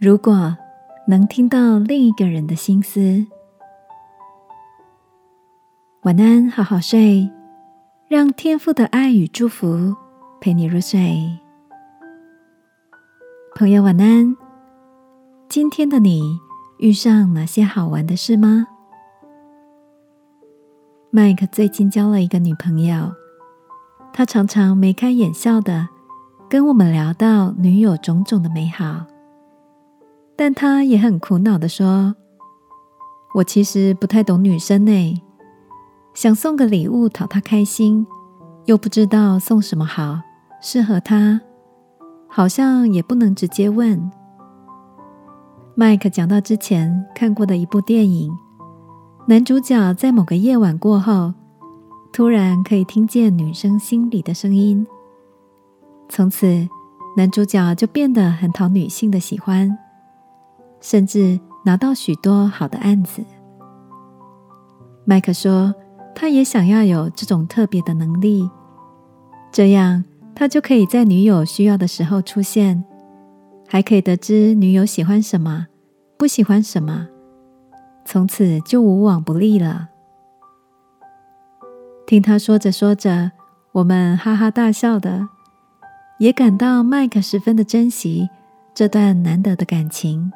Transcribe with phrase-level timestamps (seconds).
[0.00, 0.56] 如果
[1.06, 3.26] 能听到另一个人的心思，
[6.04, 7.30] 晚安，好好睡，
[8.08, 9.94] 让天父的爱与祝福
[10.40, 11.38] 陪你入睡。
[13.54, 14.34] 朋友，晚安。
[15.50, 16.38] 今天的你
[16.78, 18.68] 遇上哪些好玩的事吗？
[21.10, 23.12] 麦克最近交了一个女朋友，
[24.14, 25.90] 他常常眉开眼笑的
[26.48, 29.04] 跟我们聊到女友种种的美好。
[30.42, 32.14] 但他也很苦恼的说
[33.36, 35.22] ：“我其实不太懂女生呢，
[36.14, 38.06] 想送个礼物讨她开心，
[38.64, 40.18] 又不知道送什么好，
[40.62, 41.42] 适合她，
[42.26, 44.10] 好像也不能直接问。”
[45.76, 48.32] 麦克讲到之前看过的一部电影，
[49.26, 51.34] 男主角在某个夜晚过后，
[52.14, 54.86] 突然可以听见女生心里的声音，
[56.08, 56.66] 从此
[57.14, 59.76] 男主角就变得很讨女性的喜欢。
[60.80, 63.22] 甚至拿到许多好的案子。
[65.04, 65.74] 麦克说，
[66.14, 68.48] 他也想要有这种特别的能力，
[69.50, 72.84] 这样他就可以在女友需要的时候出现，
[73.68, 75.66] 还可以得知女友喜欢什么，
[76.16, 77.08] 不喜欢什么，
[78.04, 79.88] 从此就无往不利了。
[82.06, 83.32] 听他说着说着，
[83.72, 85.28] 我们哈哈大笑的，
[86.18, 88.28] 也感到麦克十分的珍惜
[88.74, 90.32] 这段难得的感情。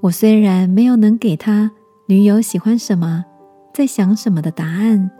[0.00, 1.70] 我虽然没有能给他
[2.06, 3.24] 女友喜欢什么、
[3.74, 5.10] 在想什么的答案，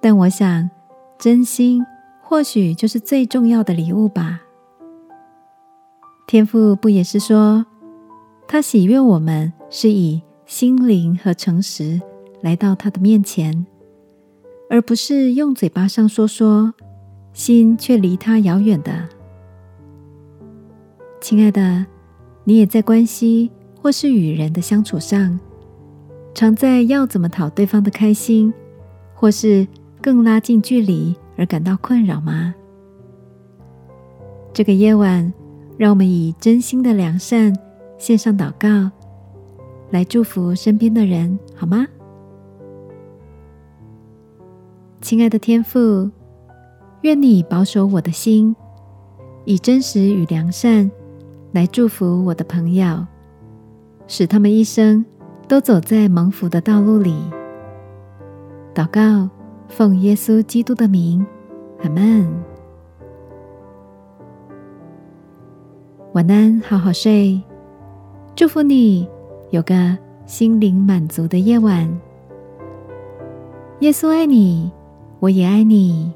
[0.00, 0.70] 但我想，
[1.18, 1.84] 真心
[2.22, 4.40] 或许就是最重要的礼物吧。
[6.26, 7.66] 天父不也是说，
[8.48, 12.00] 他喜悦我们是以心灵和诚实
[12.40, 13.66] 来到他的面前，
[14.70, 16.72] 而不是用嘴巴上说说，
[17.34, 19.06] 心却离他遥远的。
[21.20, 21.84] 亲爱的。
[22.50, 23.48] 你也在关系
[23.80, 25.38] 或是与人的相处上，
[26.34, 28.52] 常在要怎么讨对方的开心，
[29.14, 29.64] 或是
[30.02, 32.52] 更拉近距离而感到困扰吗？
[34.52, 35.32] 这个夜晚，
[35.78, 37.56] 让我们以真心的良善
[37.96, 38.90] 献上祷告，
[39.90, 41.86] 来祝福身边的人，好吗？
[45.00, 46.10] 亲爱的天父，
[47.02, 48.56] 愿你保守我的心，
[49.44, 50.90] 以真实与良善。
[51.52, 53.04] 来祝福我的朋友，
[54.06, 55.04] 使他们一生
[55.48, 57.14] 都走在蒙福的道路里。
[58.72, 59.28] 祷告，
[59.68, 61.26] 奉耶稣基督的名，
[61.82, 62.28] 阿门。
[66.12, 67.42] 晚安，好好睡。
[68.36, 69.08] 祝福你
[69.50, 71.88] 有个心灵满足的夜晚。
[73.80, 74.70] 耶稣爱你，
[75.18, 76.12] 我也爱你。